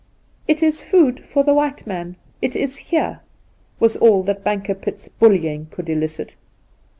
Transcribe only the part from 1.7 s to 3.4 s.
man. It is here!'